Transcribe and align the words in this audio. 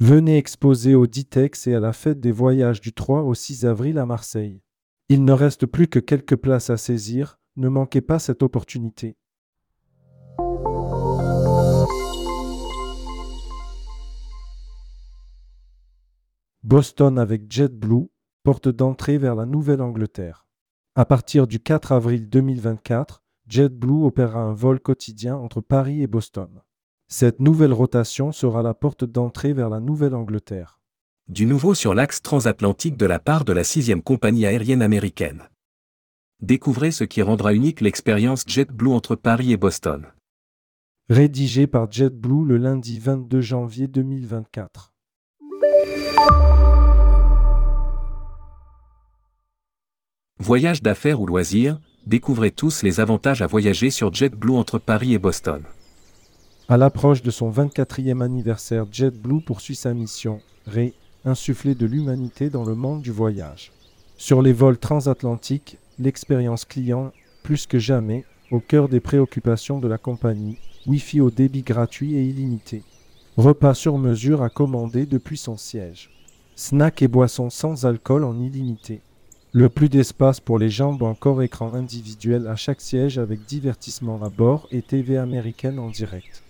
Venez 0.00 0.36
exposer 0.36 0.94
au 0.94 1.08
Ditex 1.08 1.66
et 1.66 1.74
à 1.74 1.80
la 1.80 1.92
fête 1.92 2.20
des 2.20 2.30
voyages 2.30 2.80
du 2.80 2.92
3 2.92 3.22
au 3.22 3.34
6 3.34 3.66
avril 3.66 3.98
à 3.98 4.06
Marseille. 4.06 4.62
Il 5.08 5.24
ne 5.24 5.32
reste 5.32 5.66
plus 5.66 5.88
que 5.88 5.98
quelques 5.98 6.36
places 6.36 6.70
à 6.70 6.76
saisir, 6.76 7.40
ne 7.56 7.68
manquez 7.68 8.00
pas 8.00 8.20
cette 8.20 8.44
opportunité. 8.44 9.16
Boston 16.62 17.18
avec 17.18 17.50
JetBlue, 17.50 18.08
porte 18.44 18.68
d'entrée 18.68 19.18
vers 19.18 19.34
la 19.34 19.46
Nouvelle-Angleterre. 19.46 20.46
À 20.94 21.06
partir 21.06 21.48
du 21.48 21.58
4 21.58 21.90
avril 21.90 22.28
2024, 22.28 23.24
JetBlue 23.48 24.04
opérera 24.04 24.42
un 24.42 24.52
vol 24.52 24.78
quotidien 24.78 25.36
entre 25.36 25.60
Paris 25.60 26.02
et 26.04 26.06
Boston. 26.06 26.62
Cette 27.10 27.40
nouvelle 27.40 27.72
rotation 27.72 28.32
sera 28.32 28.62
la 28.62 28.74
porte 28.74 29.04
d'entrée 29.04 29.54
vers 29.54 29.70
la 29.70 29.80
Nouvelle-Angleterre. 29.80 30.78
Du 31.26 31.46
nouveau 31.46 31.72
sur 31.72 31.94
l'axe 31.94 32.20
transatlantique 32.20 32.98
de 32.98 33.06
la 33.06 33.18
part 33.18 33.46
de 33.46 33.54
la 33.54 33.64
sixième 33.64 34.02
compagnie 34.02 34.44
aérienne 34.44 34.82
américaine. 34.82 35.44
Découvrez 36.42 36.90
ce 36.90 37.04
qui 37.04 37.22
rendra 37.22 37.54
unique 37.54 37.80
l'expérience 37.80 38.44
JetBlue 38.46 38.90
entre 38.90 39.16
Paris 39.16 39.52
et 39.52 39.56
Boston. 39.56 40.04
Rédigé 41.08 41.66
par 41.66 41.90
JetBlue 41.90 42.46
le 42.46 42.58
lundi 42.58 42.98
22 42.98 43.40
janvier 43.40 43.88
2024. 43.88 44.92
Voyage 50.40 50.82
d'affaires 50.82 51.22
ou 51.22 51.26
loisirs, 51.26 51.80
découvrez 52.04 52.50
tous 52.50 52.82
les 52.82 53.00
avantages 53.00 53.40
à 53.40 53.46
voyager 53.46 53.88
sur 53.88 54.12
JetBlue 54.12 54.52
entre 54.52 54.78
Paris 54.78 55.14
et 55.14 55.18
Boston. 55.18 55.62
À 56.70 56.76
l'approche 56.76 57.22
de 57.22 57.30
son 57.30 57.50
24e 57.50 58.20
anniversaire, 58.20 58.84
JetBlue 58.92 59.40
poursuit 59.40 59.74
sa 59.74 59.94
mission, 59.94 60.42
Ré, 60.66 60.92
insuffler 61.24 61.74
de 61.74 61.86
l'humanité 61.86 62.50
dans 62.50 62.66
le 62.66 62.74
monde 62.74 63.00
du 63.00 63.10
voyage. 63.10 63.72
Sur 64.18 64.42
les 64.42 64.52
vols 64.52 64.76
transatlantiques, 64.76 65.78
l'expérience 65.98 66.66
client, 66.66 67.10
plus 67.42 67.66
que 67.66 67.78
jamais, 67.78 68.26
au 68.50 68.60
cœur 68.60 68.90
des 68.90 69.00
préoccupations 69.00 69.78
de 69.78 69.88
la 69.88 69.96
compagnie, 69.96 70.58
Wi-Fi 70.86 71.22
au 71.22 71.30
débit 71.30 71.62
gratuit 71.62 72.16
et 72.16 72.24
illimité. 72.24 72.82
Repas 73.38 73.72
sur 73.72 73.96
mesure 73.96 74.42
à 74.42 74.50
commander 74.50 75.06
depuis 75.06 75.38
son 75.38 75.56
siège. 75.56 76.10
Snacks 76.54 77.00
et 77.00 77.08
boissons 77.08 77.48
sans 77.48 77.86
alcool 77.86 78.24
en 78.24 78.38
illimité. 78.38 79.00
Le 79.52 79.70
plus 79.70 79.88
d'espace 79.88 80.38
pour 80.38 80.58
les 80.58 80.68
jambes 80.68 81.02
encore 81.02 81.42
écran 81.42 81.72
individuel 81.72 82.46
à 82.46 82.56
chaque 82.56 82.82
siège 82.82 83.16
avec 83.16 83.46
divertissement 83.46 84.22
à 84.22 84.28
bord 84.28 84.68
et 84.70 84.82
TV 84.82 85.16
américaine 85.16 85.78
en 85.78 85.88
direct. 85.88 86.42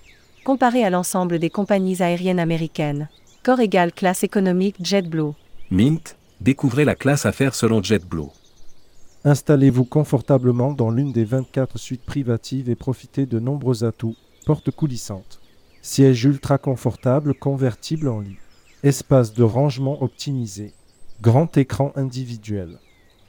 Comparé 0.48 0.82
à 0.82 0.88
l'ensemble 0.88 1.38
des 1.38 1.50
compagnies 1.50 2.00
aériennes 2.00 2.38
américaines. 2.38 3.10
Corps 3.42 3.60
égal 3.60 3.92
classe 3.92 4.24
économique 4.24 4.77
JetBlue. 4.82 5.32
Mint, 5.70 6.16
découvrez 6.41 6.86
la 6.86 6.94
classe 6.94 7.27
affaires 7.27 7.54
selon 7.54 7.82
JetBlue. 7.82 8.30
Installez-vous 9.24 9.84
confortablement 9.84 10.72
dans 10.72 10.91
l'une 10.91 11.12
des 11.12 11.26
24 11.26 11.76
suites 11.76 12.06
privatives 12.06 12.70
et 12.70 12.76
profitez 12.76 13.26
de 13.26 13.38
nombreux 13.38 13.84
atouts. 13.84 14.16
Porte 14.46 14.70
coulissante. 14.70 15.38
Siège 15.82 16.24
ultra 16.24 16.56
confortable 16.56 17.34
convertible 17.34 18.08
en 18.08 18.20
lit. 18.20 18.38
Espace 18.82 19.34
de 19.34 19.42
rangement 19.42 20.02
optimisé. 20.02 20.72
Grand 21.20 21.54
écran 21.58 21.92
individuel. 21.94 22.78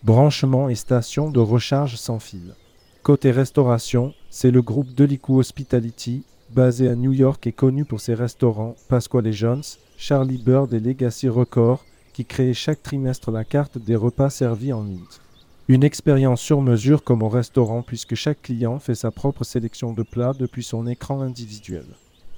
Branchement 0.05 0.69
et 0.69 0.75
station 0.75 1.31
de 1.31 1.41
recharge 1.41 1.97
sans 1.97 2.19
fil. 2.19 2.55
Côté 3.03 3.31
restauration, 3.31 4.13
c'est 4.29 4.51
le 4.51 4.61
groupe 4.61 4.95
Delico 4.95 5.37
Hospitality, 5.37 6.23
basé 6.51 6.87
à 6.87 6.95
New 6.95 7.13
York 7.13 7.45
et 7.47 7.51
connu 7.51 7.85
pour 7.85 8.01
ses 8.01 8.13
restaurants 8.13 8.75
Pasquale 8.87 9.31
Jones, 9.31 9.63
Charlie 9.97 10.37
Bird 10.37 10.73
et 10.73 10.79
Legacy 10.79 11.29
Record, 11.29 11.85
qui 12.13 12.25
créent 12.25 12.53
chaque 12.53 12.83
trimestre 12.83 13.31
la 13.31 13.43
carte 13.43 13.77
des 13.77 13.95
repas 13.95 14.29
servis 14.29 14.73
en 14.73 14.81
Mint. 14.81 15.21
Une 15.67 15.83
expérience 15.83 16.41
sur 16.41 16.61
mesure 16.61 17.03
comme 17.03 17.21
au 17.21 17.29
restaurant 17.29 17.83
puisque 17.83 18.15
chaque 18.15 18.41
client 18.41 18.79
fait 18.79 18.95
sa 18.95 19.11
propre 19.11 19.43
sélection 19.43 19.93
de 19.93 20.03
plats 20.03 20.33
depuis 20.37 20.63
son 20.63 20.87
écran 20.87 21.21
individuel. 21.21 21.85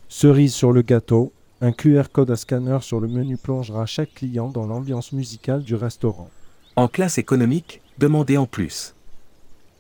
Cerise 0.10 0.54
sur 0.54 0.74
le 0.74 0.82
gâteau, 0.82 1.32
un 1.62 1.72
QR 1.72 2.04
code 2.12 2.32
à 2.32 2.36
scanner 2.36 2.80
sur 2.82 3.00
le 3.00 3.08
menu 3.08 3.38
plongera 3.38 3.86
chaque 3.86 4.14
client 4.16 4.50
dans 4.50 4.66
l'ambiance 4.66 5.14
musicale 5.14 5.64
du 5.64 5.76
restaurant. 5.76 6.30
En 6.76 6.88
classe 6.88 7.18
économique, 7.18 7.82
demandez 7.98 8.38
en 8.38 8.46
plus. 8.46 8.96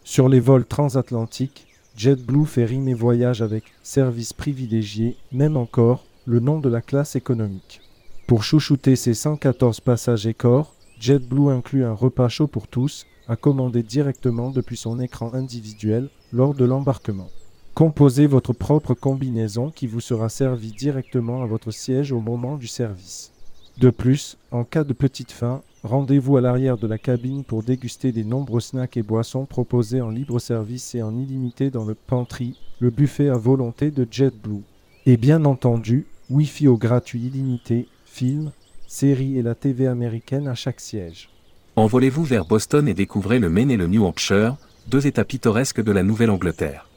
Sur 0.03 0.29
les 0.29 0.39
vols 0.39 0.65
transatlantiques, 0.65 1.67
JetBlue 1.95 2.45
fait 2.45 2.65
rimer 2.65 2.93
voyage 2.93 3.41
avec 3.41 3.65
service 3.83 4.33
privilégié, 4.33 5.17
même 5.31 5.57
encore, 5.57 6.05
le 6.25 6.39
nom 6.39 6.59
de 6.59 6.69
la 6.69 6.81
classe 6.81 7.15
économique. 7.15 7.81
Pour 8.27 8.43
chouchouter 8.43 8.95
ses 8.95 9.13
114 9.13 9.81
passagers 9.81 10.33
corps, 10.33 10.73
JetBlue 10.99 11.49
inclut 11.49 11.83
un 11.83 11.93
repas 11.93 12.29
chaud 12.29 12.47
pour 12.47 12.67
tous, 12.67 13.05
à 13.27 13.35
commander 13.35 13.83
directement 13.83 14.51
depuis 14.51 14.77
son 14.77 14.99
écran 14.99 15.33
individuel 15.33 16.09
lors 16.31 16.53
de 16.53 16.65
l'embarquement. 16.65 17.29
Composez 17.73 18.27
votre 18.27 18.53
propre 18.53 18.93
combinaison 18.93 19.69
qui 19.69 19.87
vous 19.87 20.01
sera 20.01 20.29
servie 20.29 20.71
directement 20.71 21.41
à 21.41 21.45
votre 21.45 21.71
siège 21.71 22.11
au 22.11 22.19
moment 22.19 22.57
du 22.57 22.67
service. 22.67 23.31
De 23.77 23.89
plus, 23.89 24.37
en 24.51 24.63
cas 24.63 24.83
de 24.83 24.93
petite 24.93 25.31
faim, 25.31 25.61
rendez-vous 25.83 26.37
à 26.37 26.41
l'arrière 26.41 26.77
de 26.77 26.87
la 26.87 26.97
cabine 26.97 27.43
pour 27.43 27.63
déguster 27.63 28.11
les 28.11 28.23
nombreux 28.23 28.59
snacks 28.59 28.97
et 28.97 29.03
boissons 29.03 29.45
proposés 29.45 30.01
en 30.01 30.09
libre 30.09 30.39
service 30.39 30.95
et 30.95 31.01
en 31.01 31.17
illimité 31.17 31.69
dans 31.69 31.85
le 31.85 31.95
pantry, 31.95 32.59
le 32.79 32.89
buffet 32.89 33.29
à 33.29 33.37
volonté 33.37 33.91
de 33.91 34.07
JetBlue. 34.09 34.63
Et 35.05 35.17
bien 35.17 35.45
entendu, 35.45 36.05
Wi-Fi 36.29 36.67
au 36.67 36.77
gratuit 36.77 37.25
illimité, 37.25 37.87
films, 38.05 38.51
séries 38.87 39.37
et 39.37 39.41
la 39.41 39.55
TV 39.55 39.87
américaine 39.87 40.47
à 40.47 40.55
chaque 40.55 40.79
siège. 40.79 41.29
Envolez-vous 41.75 42.23
vers 42.23 42.45
Boston 42.45 42.87
et 42.87 42.93
découvrez 42.93 43.39
le 43.39 43.49
Maine 43.49 43.71
et 43.71 43.77
le 43.77 43.87
New 43.87 44.05
Hampshire, 44.05 44.57
deux 44.87 45.07
États 45.07 45.25
pittoresques 45.25 45.81
de 45.81 45.91
la 45.91 46.03
Nouvelle-Angleterre. 46.03 46.87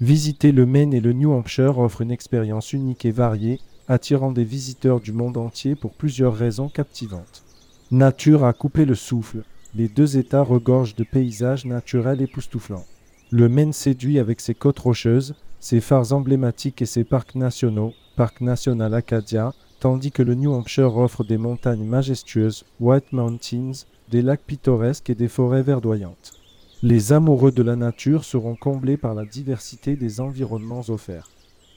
Visiter 0.00 0.52
le 0.52 0.66
Maine 0.66 0.94
et 0.94 1.00
le 1.00 1.12
New 1.12 1.32
Hampshire 1.32 1.78
offre 1.78 2.02
une 2.02 2.12
expérience 2.12 2.72
unique 2.72 3.04
et 3.04 3.10
variée, 3.10 3.58
attirant 3.88 4.30
des 4.30 4.44
visiteurs 4.44 5.00
du 5.00 5.12
monde 5.12 5.36
entier 5.36 5.74
pour 5.74 5.92
plusieurs 5.92 6.36
raisons 6.36 6.68
captivantes. 6.68 7.42
Nature 7.90 8.44
a 8.44 8.52
coupé 8.52 8.84
le 8.84 8.94
souffle. 8.94 9.44
Les 9.74 9.88
deux 9.88 10.18
États 10.18 10.42
regorgent 10.42 10.94
de 10.94 11.04
paysages 11.04 11.64
naturels 11.64 12.20
époustouflants. 12.20 12.84
Le 13.30 13.48
Maine 13.48 13.72
séduit 13.72 14.18
avec 14.18 14.42
ses 14.42 14.54
côtes 14.54 14.78
rocheuses, 14.78 15.34
ses 15.58 15.80
phares 15.80 16.12
emblématiques 16.12 16.82
et 16.82 16.86
ses 16.86 17.04
parcs 17.04 17.34
nationaux, 17.34 17.94
Parc 18.14 18.42
national 18.42 18.92
Acadia, 18.92 19.54
tandis 19.80 20.12
que 20.12 20.22
le 20.22 20.34
New 20.34 20.52
Hampshire 20.52 20.98
offre 20.98 21.24
des 21.24 21.38
montagnes 21.38 21.86
majestueuses, 21.86 22.66
White 22.78 23.10
Mountains, 23.12 23.86
des 24.10 24.20
lacs 24.20 24.44
pittoresques 24.46 25.08
et 25.08 25.14
des 25.14 25.28
forêts 25.28 25.62
verdoyantes. 25.62 26.34
Les 26.82 27.14
amoureux 27.14 27.52
de 27.52 27.62
la 27.62 27.76
nature 27.76 28.24
seront 28.24 28.54
comblés 28.54 28.98
par 28.98 29.14
la 29.14 29.24
diversité 29.24 29.96
des 29.96 30.20
environnements 30.20 30.84
offerts. 30.88 31.30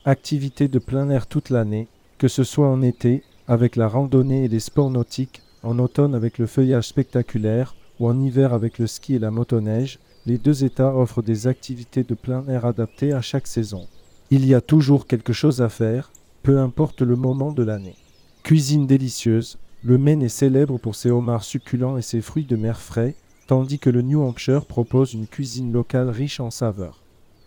Activités 0.04 0.68
de 0.68 0.80
plein 0.80 1.10
air 1.10 1.28
toute 1.28 1.50
l'année, 1.50 1.88
que 2.18 2.28
ce 2.28 2.44
soit 2.44 2.68
en 2.68 2.82
été, 2.82 3.24
avec 3.48 3.78
la 3.78 3.88
randonnée 3.88 4.44
et 4.44 4.50
les 4.50 4.60
sports 4.60 4.92
nautiques, 4.92 5.42
en 5.64 5.80
automne 5.80 6.16
avec 6.16 6.38
le 6.38 6.48
feuillage 6.48 6.88
spectaculaire, 6.88 7.76
ou 8.00 8.08
en 8.08 8.20
hiver 8.20 8.54
avec 8.54 8.80
le 8.80 8.88
ski 8.88 9.16
et 9.16 9.20
la 9.20 9.32
motoneige, 9.32 10.00
les 10.26 10.38
deux 10.38 10.64
États 10.64 10.96
offrent 10.96 11.22
des 11.22 11.48
activités 11.48 12.04
de 12.04 12.16
plein 12.16 12.48
air 12.48 12.66
adaptées 12.66 13.14
à 13.14 13.22
chaque 13.22 13.48
saison. 13.48 13.88
Il 14.30 14.46
y 14.46 14.54
a 14.54 14.62
toujours 14.62 15.08
quelque 15.08 15.34
chose 15.34 15.62
à 15.62 15.70
faire, 15.70 16.12
peu 16.44 16.60
importe 16.60 17.02
le 17.02 17.16
moment 17.16 17.52
de 17.52 17.64
l'année. 17.64 17.96
Cuisine 18.44 18.88
délicieuse, 18.88 19.58
le 19.84 19.98
Maine 19.98 20.22
est 20.22 20.30
célèbre 20.30 20.78
pour 20.78 20.96
ses 20.96 21.12
homards 21.12 21.44
succulents 21.44 21.98
et 21.98 22.02
ses 22.02 22.22
fruits 22.22 22.46
de 22.46 22.56
mer 22.56 22.80
frais, 22.80 23.16
tandis 23.48 23.80
que 23.80 23.90
le 23.90 24.02
New 24.02 24.22
Hampshire 24.22 24.66
propose 24.66 25.14
une 25.14 25.28
cuisine 25.28 25.72
locale 25.72 26.10
riche 26.10 26.40
en 26.40 26.52
saveurs. 26.52 27.04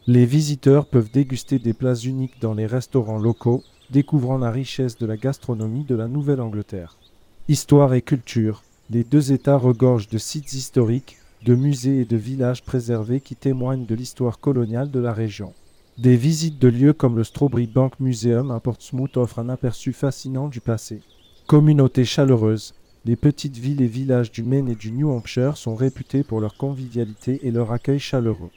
Les 0.07 0.27
visiteurs 0.27 0.87
peuvent 0.87 1.11
déguster 1.11 1.59
des 1.59 1.73
plats 1.73 1.95
uniques 1.95 2.41
dans 2.41 2.55
les 2.55 2.67
restaurants 2.67 3.19
locaux, 3.19 3.63
découvrant 3.91 4.37
la 4.37 4.51
richesse 4.51 4.99
de 4.99 5.07
la 5.07 5.17
gastronomie 5.17 5.85
de 5.85 5.95
la 5.95 6.09
Nouvelle-Angleterre. 6.09 6.99
Histoire 7.47 7.93
et 7.93 8.01
culture, 8.01 8.63
les 8.89 9.05
deux 9.05 9.31
États 9.31 9.59
regorgent 9.59 10.09
de 10.09 10.17
sites 10.17 10.55
historiques, 10.55 11.19
de 11.45 11.55
musées 11.55 12.01
et 12.01 12.05
de 12.07 12.17
villages 12.17 12.63
préservés 12.63 13.21
qui 13.21 13.37
témoignent 13.37 13.85
de 13.85 13.95
l'histoire 13.95 14.39
coloniale 14.39 14.91
de 14.91 14.99
la 14.99 15.13
région. 15.13 15.53
Des 15.99 16.17
visites 16.17 16.59
de 16.59 16.69
lieux 16.69 16.95
comme 16.95 17.19
le 17.19 17.23
Strawberry 17.23 17.67
Bank 17.67 18.01
Museum 18.01 18.51
à 18.51 18.61
Portsmouth 18.61 19.19
offrent 19.19 19.41
un 19.41 19.51
aperçu 19.51 19.93
fascinant 19.93 20.49
du 20.49 20.63
passé. 20.63 21.03
Communauté 21.47 22.07
chaleureuse, 22.07 22.73
les 23.05 23.15
petites 23.15 23.59
villes 23.59 23.83
et 23.83 23.89
villages 23.89 24.33
du 24.33 24.43
Maine 24.43 24.71
et 24.71 24.75
du 24.75 24.91
New 24.91 25.11
Hampshire 25.11 25.59
sont 25.59 25.75
réputés 25.75 26.23
pour 26.23 26.41
leur 26.41 26.57
convivialité 26.57 27.47
et 27.47 27.51
leur 27.51 27.73
accueil 27.73 27.99
chaleureux. 27.99 28.51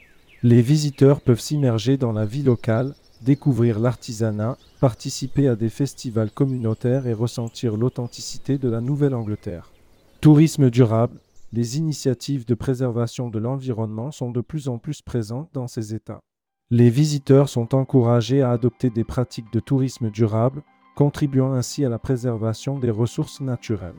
Les 0.43 0.61
visiteurs 0.61 1.19
peuvent 1.19 1.41
s'immerger 1.41 1.97
dans 1.97 2.13
la 2.13 2.23
vie 2.23 2.43
locale, 2.43 2.95
découvrir 3.21 3.79
l'artisanat, 3.79 4.57
participer 4.79 5.47
à 5.47 5.55
des 5.55 5.69
festivals 5.69 6.31
communautaires 6.31 7.07
et 7.07 7.13
ressentir 7.13 7.77
l'authenticité 7.77 8.57
de 8.57 8.69
la 8.69 8.81
Nouvelle-Angleterre. 8.81 9.71
Tourisme 10.21 10.69
durable, 10.69 11.19
les 11.53 11.77
initiatives 11.77 12.45
de 12.45 12.55
préservation 12.55 13.29
de 13.29 13.39
l'environnement 13.39 14.11
sont 14.11 14.31
de 14.31 14.41
plus 14.41 14.67
en 14.67 14.77
plus 14.77 15.01
présentes 15.01 15.49
dans 15.53 15.67
ces 15.67 15.93
États. 15.93 16.19
Les 16.69 16.89
visiteurs 16.89 17.47
sont 17.47 17.73
encouragés 17.75 18.41
à 18.41 18.51
adopter 18.51 18.89
des 18.89 19.05
pratiques 19.05 19.53
de 19.53 19.61
tourisme 19.61 20.09
durable, 20.09 20.63
contribuant 20.95 21.53
ainsi 21.53 21.85
à 21.85 21.89
la 21.89 21.99
préservation 21.99 22.77
des 22.77 22.91
ressources 22.91 23.39
naturelles. 23.39 23.93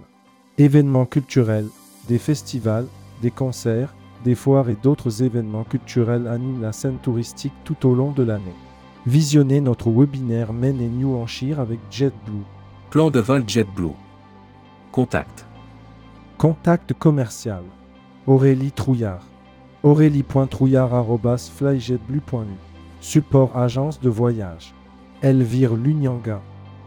Événements 0.59 1.07
culturels, 1.07 1.69
des 2.09 2.19
festivals, 2.19 2.87
des 3.23 3.31
concerts, 3.31 3.95
des 4.25 4.35
foires 4.35 4.69
et 4.69 4.77
d'autres 4.83 5.23
événements 5.23 5.65
culturels 5.65 6.27
animent 6.27 6.61
la 6.61 6.73
scène 6.73 6.99
touristique 6.99 7.53
tout 7.65 7.87
au 7.87 7.95
long 7.95 8.13
de 8.13 8.25
l'année. 8.25 8.68
Visionnez 9.09 9.61
notre 9.63 9.89
webinaire 9.91 10.53
Men 10.53 10.79
et 10.83 10.89
New 10.89 11.17
Hampshire 11.17 11.61
avec 11.61 11.81
JetBlue. 11.91 12.45
Plan 12.91 13.11
de 13.11 13.21
vol 13.21 13.43
JetBlue. 13.49 13.95
Contact. 14.93 15.47
Contact 16.37 16.93
commercial. 16.93 17.63
Aurélie 18.27 18.71
Trouillard. 18.71 19.25
aurélie.trouillard.flyjetblue.nu 19.83 22.59
Support 23.01 23.57
agence 23.57 23.99
de 23.99 24.11
voyage. 24.11 24.75
Elvire 25.23 25.75
Lunyanga. 25.75 26.43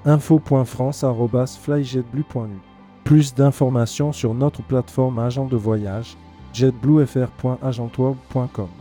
info.france.flyjetblue.nu 0.05 2.59
Plus 3.03 3.33
d'informations 3.33 4.11
sur 4.11 4.35
notre 4.35 4.61
plateforme 4.61 5.17
agent 5.17 5.47
de 5.47 5.57
voyage 5.57 6.15
jetbluefr.agentour.com. 6.53 8.80